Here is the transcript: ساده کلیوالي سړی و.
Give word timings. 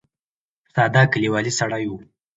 ساده 0.73 1.01
کلیوالي 1.13 1.51
سړی 1.59 1.83
و. 1.89 1.93